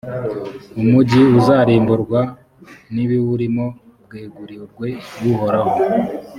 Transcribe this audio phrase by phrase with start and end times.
[0.81, 2.21] umugi uzarimburwa
[2.93, 3.65] n’ibiwurimo
[4.07, 4.87] byegurirwe
[5.29, 5.75] uhoraho.